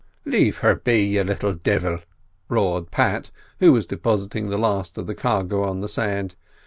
"Lave 0.25 0.57
her 0.65 0.73
be, 0.73 1.03
you 1.03 1.23
little 1.23 1.53
divil!" 1.53 1.99
roared 2.49 2.89
Pat, 2.89 3.29
who 3.59 3.71
was 3.71 3.85
depositing 3.85 4.49
the 4.49 4.57
last 4.57 4.97
of 4.97 5.05
the 5.05 5.13
cargo 5.13 5.63
on 5.63 5.81
the 5.81 5.87
sand. 5.87 6.33